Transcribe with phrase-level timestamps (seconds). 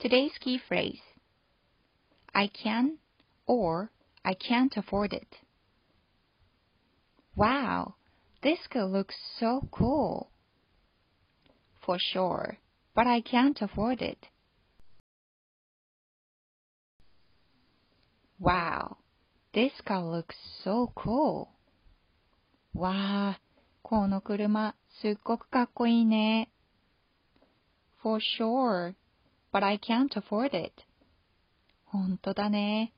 [0.00, 1.00] Today's key phrase
[2.34, 2.98] I can
[3.46, 3.90] or
[4.24, 5.36] I can't afford it.
[7.34, 7.94] Wow,
[8.42, 10.30] this could look so cool.
[11.84, 12.58] For sure,
[12.94, 14.18] but I can't afford it.
[18.38, 18.98] Wow,
[19.54, 21.48] this car looks so cool.
[22.74, 22.92] わ
[23.38, 23.40] あ、
[23.82, 26.50] この車すっごくかっこいいね。
[28.02, 28.94] For sure,
[29.51, 30.71] but I can't afford it.
[31.85, 32.93] ほんとだね。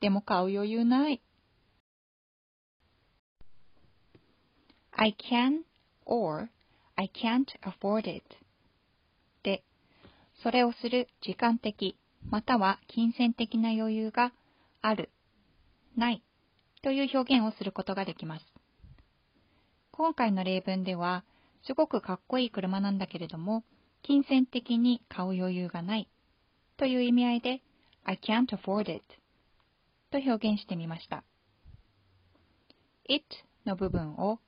[0.00, 1.20] でも買う余裕ない。
[4.92, 5.60] I can
[6.04, 6.48] or
[6.96, 8.22] I can't afford it
[9.44, 9.62] で、
[10.42, 11.96] それをする時間的
[12.30, 14.32] または金銭的な余裕が
[14.82, 15.10] ある、
[15.96, 16.22] ない
[16.82, 18.44] という表現をすることができます。
[19.92, 21.24] 今回の例文では、
[21.66, 23.64] すごくかっこいい車なんだけれども、
[24.02, 26.08] 金銭的に買う余裕がない
[26.76, 27.62] という意味合いで
[28.04, 29.02] I can't afford it
[30.10, 31.24] と表現してみました。
[33.08, 33.24] it
[33.66, 34.38] の部分を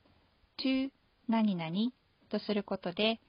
[0.63, 0.89] to
[1.27, 1.91] 何々
[2.29, 3.19] とすることで、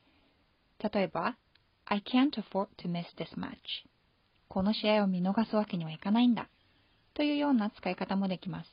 [0.79, 1.37] 例えば
[1.85, 3.57] I can't afford to miss this match
[4.49, 6.49] この試合を見逃すわけにはいかないんだ
[7.15, 8.71] というような使い方もできます。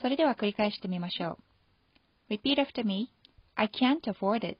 [0.00, 1.38] それでは繰り返してみましょ
[2.30, 2.34] う。
[2.34, 3.10] Repeat after me.
[3.56, 4.58] I can't afford it.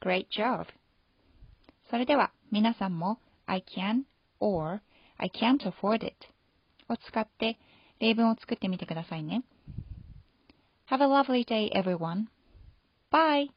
[0.00, 0.66] Great job.
[1.90, 4.02] それでは皆さんも I can
[4.40, 4.80] or
[5.16, 6.14] I can't afford it
[6.88, 7.58] を使って
[7.98, 9.42] 例文を作ってみてくださいね。
[10.90, 12.26] Have a lovely day, everyone.
[13.10, 13.50] Bye!